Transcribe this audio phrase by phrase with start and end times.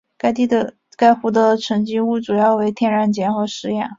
[0.97, 3.87] 该湖的沉积物主要为天然碱和石盐。